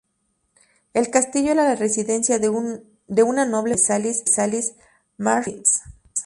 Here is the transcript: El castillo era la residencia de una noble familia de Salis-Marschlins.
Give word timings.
El 0.95 1.11
castillo 1.11 1.51
era 1.51 1.63
la 1.63 1.75
residencia 1.75 2.39
de 2.39 2.49
una 2.49 3.45
noble 3.45 3.77
familia 3.77 4.13
de 4.25 4.31
Salis-Marschlins. 4.33 5.83